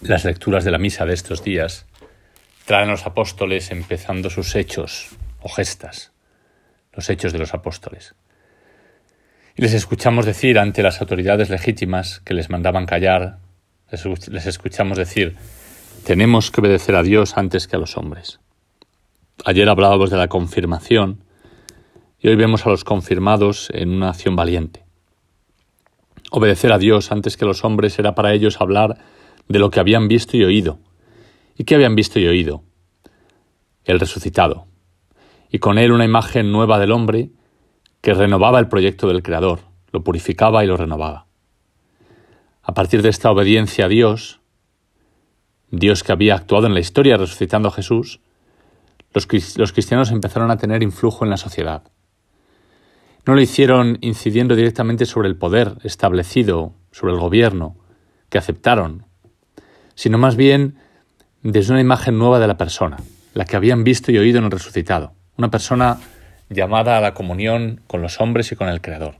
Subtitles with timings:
[0.00, 1.84] Las lecturas de la misa de estos días
[2.64, 5.10] traen a los apóstoles empezando sus hechos
[5.42, 6.12] o gestas,
[6.94, 8.14] los hechos de los apóstoles.
[9.56, 13.40] Y les escuchamos decir ante las autoridades legítimas que les mandaban callar,
[13.90, 15.36] les escuchamos decir,
[16.06, 18.40] tenemos que obedecer a Dios antes que a los hombres.
[19.44, 21.24] Ayer hablábamos de la confirmación
[22.18, 24.82] y hoy vemos a los confirmados en una acción valiente.
[26.30, 28.96] Obedecer a Dios antes que a los hombres era para ellos hablar
[29.50, 30.78] de lo que habían visto y oído.
[31.56, 32.62] ¿Y qué habían visto y oído?
[33.84, 34.68] El resucitado.
[35.50, 37.32] Y con él una imagen nueva del hombre
[38.00, 39.58] que renovaba el proyecto del Creador,
[39.90, 41.26] lo purificaba y lo renovaba.
[42.62, 44.40] A partir de esta obediencia a Dios,
[45.72, 48.20] Dios que había actuado en la historia resucitando a Jesús,
[49.12, 49.26] los,
[49.58, 51.90] los cristianos empezaron a tener influjo en la sociedad.
[53.26, 57.76] No lo hicieron incidiendo directamente sobre el poder establecido, sobre el gobierno,
[58.28, 59.09] que aceptaron,
[60.00, 60.76] sino más bien
[61.42, 62.96] desde una imagen nueva de la persona,
[63.34, 65.98] la que habían visto y oído en el resucitado, una persona
[66.48, 69.16] llamada a la comunión con los hombres y con el Creador.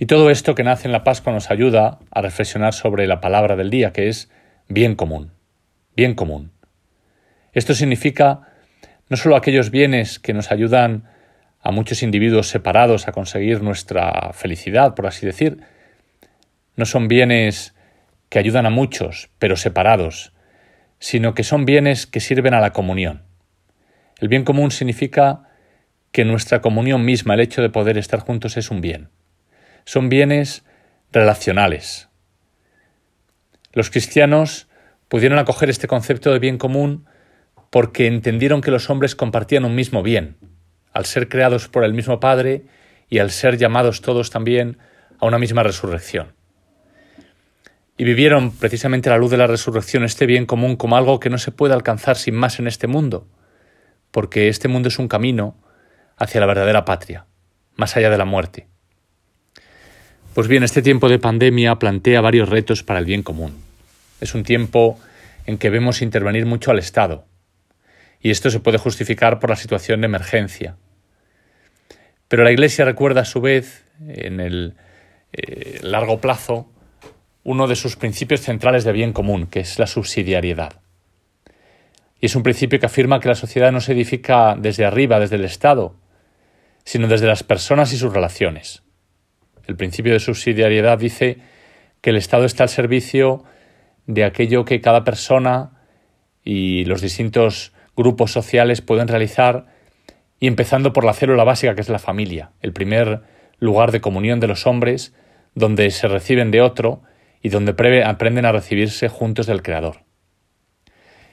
[0.00, 3.54] Y todo esto que nace en la Pascua nos ayuda a reflexionar sobre la palabra
[3.54, 4.28] del día, que es
[4.66, 5.30] bien común,
[5.94, 6.50] bien común.
[7.52, 8.40] Esto significa
[9.08, 11.04] no solo aquellos bienes que nos ayudan
[11.62, 15.60] a muchos individuos separados a conseguir nuestra felicidad, por así decir,
[16.74, 17.72] no son bienes
[18.28, 20.32] que ayudan a muchos, pero separados,
[20.98, 23.22] sino que son bienes que sirven a la comunión.
[24.18, 25.48] El bien común significa
[26.12, 29.08] que nuestra comunión misma, el hecho de poder estar juntos, es un bien.
[29.84, 30.64] Son bienes
[31.12, 32.08] relacionales.
[33.72, 34.68] Los cristianos
[35.08, 37.06] pudieron acoger este concepto de bien común
[37.70, 40.36] porque entendieron que los hombres compartían un mismo bien,
[40.92, 42.64] al ser creados por el mismo Padre
[43.08, 44.78] y al ser llamados todos también
[45.18, 46.37] a una misma resurrección
[47.98, 51.30] y vivieron precisamente a la luz de la resurrección este bien común como algo que
[51.30, 53.26] no se puede alcanzar sin más en este mundo,
[54.12, 55.56] porque este mundo es un camino
[56.16, 57.26] hacia la verdadera patria,
[57.74, 58.68] más allá de la muerte.
[60.32, 63.56] Pues bien, este tiempo de pandemia plantea varios retos para el bien común.
[64.20, 65.00] Es un tiempo
[65.46, 67.26] en que vemos intervenir mucho al Estado,
[68.20, 70.76] y esto se puede justificar por la situación de emergencia.
[72.28, 74.74] Pero la Iglesia recuerda a su vez, en el
[75.32, 76.70] eh, largo plazo,
[77.44, 80.80] uno de sus principios centrales de bien común, que es la subsidiariedad.
[82.20, 85.36] Y es un principio que afirma que la sociedad no se edifica desde arriba, desde
[85.36, 85.94] el Estado,
[86.84, 88.82] sino desde las personas y sus relaciones.
[89.66, 91.38] El principio de subsidiariedad dice
[92.00, 93.44] que el Estado está al servicio
[94.06, 95.82] de aquello que cada persona
[96.42, 99.66] y los distintos grupos sociales pueden realizar,
[100.40, 103.22] y empezando por la célula básica que es la familia, el primer
[103.58, 105.12] lugar de comunión de los hombres,
[105.54, 107.02] donde se reciben de otro
[107.42, 110.04] y donde aprenden a recibirse juntos del Creador.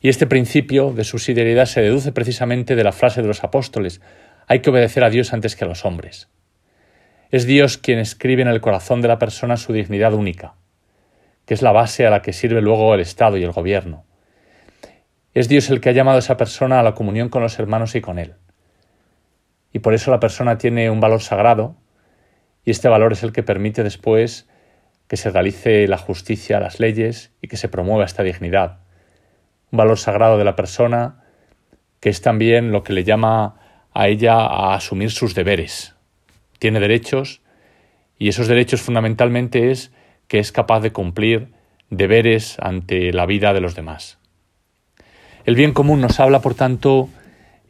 [0.00, 4.00] Y este principio de subsidiariedad se deduce precisamente de la frase de los apóstoles,
[4.46, 6.28] hay que obedecer a Dios antes que a los hombres.
[7.30, 10.54] Es Dios quien escribe en el corazón de la persona su dignidad única,
[11.44, 14.04] que es la base a la que sirve luego el Estado y el gobierno.
[15.34, 17.94] Es Dios el que ha llamado a esa persona a la comunión con los hermanos
[17.94, 18.34] y con Él.
[19.72, 21.76] Y por eso la persona tiene un valor sagrado,
[22.64, 24.48] y este valor es el que permite después
[25.08, 28.80] que se realice la justicia, las leyes y que se promueva esta dignidad.
[29.70, 31.22] Un valor sagrado de la persona
[32.00, 33.56] que es también lo que le llama
[33.92, 35.94] a ella a asumir sus deberes.
[36.58, 37.40] Tiene derechos
[38.18, 39.92] y esos derechos fundamentalmente es
[40.28, 41.48] que es capaz de cumplir
[41.90, 44.18] deberes ante la vida de los demás.
[45.44, 47.08] El bien común nos habla, por tanto,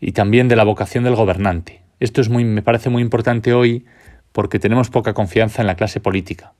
[0.00, 1.82] y también de la vocación del gobernante.
[2.00, 3.84] Esto es muy, me parece muy importante hoy
[4.32, 6.54] porque tenemos poca confianza en la clase política.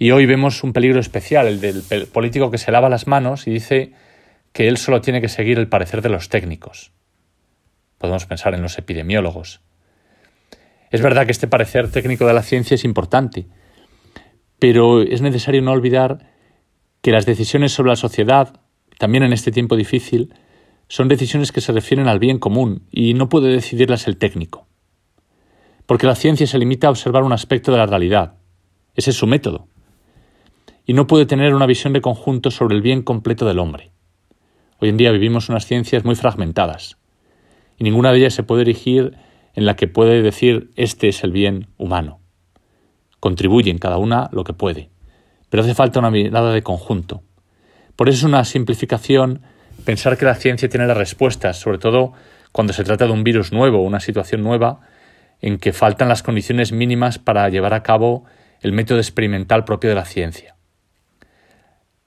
[0.00, 3.50] Y hoy vemos un peligro especial, el del político que se lava las manos y
[3.50, 3.92] dice
[4.52, 6.92] que él solo tiene que seguir el parecer de los técnicos.
[7.98, 9.60] Podemos pensar en los epidemiólogos.
[10.92, 13.48] Es verdad que este parecer técnico de la ciencia es importante,
[14.60, 16.30] pero es necesario no olvidar
[17.02, 18.60] que las decisiones sobre la sociedad,
[18.98, 20.32] también en este tiempo difícil,
[20.86, 24.68] son decisiones que se refieren al bien común y no puede decidirlas el técnico.
[25.86, 28.34] Porque la ciencia se limita a observar un aspecto de la realidad.
[28.94, 29.66] Ese es su método
[30.88, 33.92] y no puede tener una visión de conjunto sobre el bien completo del hombre.
[34.78, 36.96] Hoy en día vivimos unas ciencias muy fragmentadas,
[37.76, 39.14] y ninguna de ellas se puede erigir
[39.54, 42.20] en la que puede decir este es el bien humano.
[43.20, 44.88] Contribuyen cada una lo que puede,
[45.50, 47.22] pero hace falta una mirada de conjunto.
[47.94, 49.42] Por eso es una simplificación
[49.84, 52.14] pensar que la ciencia tiene las respuestas, sobre todo
[52.50, 54.80] cuando se trata de un virus nuevo, una situación nueva,
[55.42, 58.24] en que faltan las condiciones mínimas para llevar a cabo
[58.62, 60.57] el método experimental propio de la ciencia.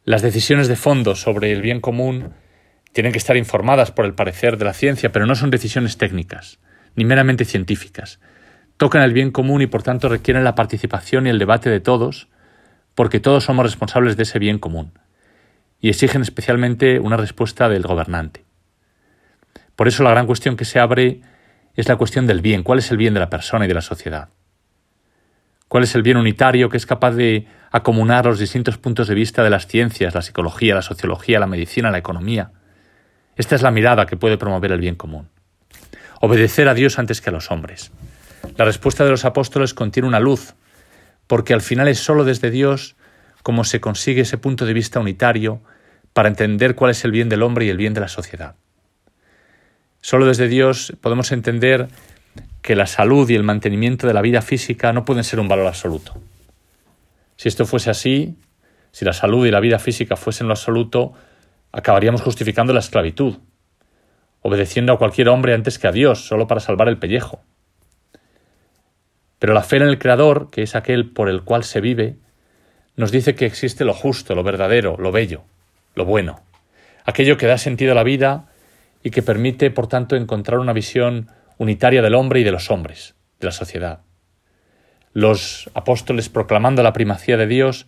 [0.04, 2.34] Las decisiones de fondo sobre el bien común
[2.92, 6.58] tienen que estar informadas por el parecer de la ciencia, pero no son decisiones técnicas,
[6.96, 8.20] ni meramente científicas.
[8.78, 12.30] Tocan el bien común y por tanto requieren la participación y el debate de todos,
[12.96, 14.98] porque todos somos responsables de ese bien común,
[15.80, 18.44] y exigen especialmente una respuesta del gobernante.
[19.76, 21.22] Por eso la gran cuestión que se abre
[21.76, 22.64] es la cuestión del bien.
[22.64, 24.30] ¿Cuál es el bien de la persona y de la sociedad?
[25.72, 29.42] ¿Cuál es el bien unitario que es capaz de acomunar los distintos puntos de vista
[29.42, 32.52] de las ciencias, la psicología, la sociología, la medicina, la economía?
[33.38, 35.30] Esta es la mirada que puede promover el bien común.
[36.20, 37.94] Obedecer a Dios antes que a los hombres.
[38.58, 40.56] La respuesta de los apóstoles contiene una luz,
[41.26, 42.98] porque al final es sólo desde Dios
[43.42, 45.62] como se consigue ese punto de vista unitario
[46.12, 48.56] para entender cuál es el bien del hombre y el bien de la sociedad.
[50.02, 51.88] Solo desde Dios podemos entender
[52.62, 55.68] que la salud y el mantenimiento de la vida física no pueden ser un valor
[55.68, 56.14] absoluto.
[57.38, 58.36] Si esto fuese así,
[58.92, 61.14] si la salud y la vida física fuesen lo absoluto,
[61.72, 63.38] acabaríamos justificando la esclavitud,
[64.42, 67.42] obedeciendo a cualquier hombre antes que a Dios, solo para salvar el pellejo.
[69.40, 72.18] Pero la fe en el Creador, que es aquel por el cual se vive,
[72.96, 75.44] nos dice que existe lo justo, lo verdadero, lo bello,
[75.96, 76.42] lo bueno,
[77.06, 78.50] aquello que da sentido a la vida
[79.02, 81.32] y que permite, por tanto, encontrar una visión
[81.62, 84.00] unitaria del hombre y de los hombres, de la sociedad.
[85.14, 87.86] Los apóstoles, proclamando la primacía de Dios,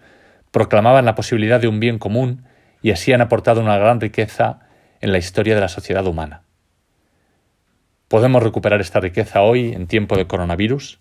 [0.51, 2.45] proclamaban la posibilidad de un bien común
[2.83, 4.59] y así han aportado una gran riqueza
[5.01, 6.43] en la historia de la sociedad humana.
[8.09, 10.99] ¿Podemos recuperar esta riqueza hoy en tiempo de coronavirus?